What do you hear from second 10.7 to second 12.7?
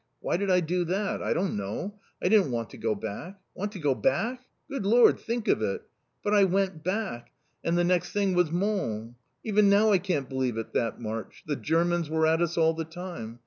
that march. The Germans were at us